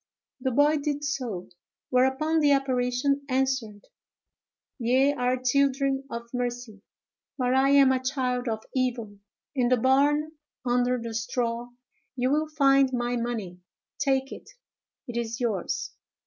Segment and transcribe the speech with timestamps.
[0.39, 1.49] The boy did so;
[1.91, 3.85] whereupon the apparition answered,
[4.79, 6.81] "Ye are children of mercy,
[7.37, 9.19] but I am a child of evil;
[9.53, 10.31] in the barn,
[10.65, 11.67] under the straw,
[12.15, 13.59] you will find my money.
[13.99, 14.49] Take it;
[15.07, 15.91] it is yours."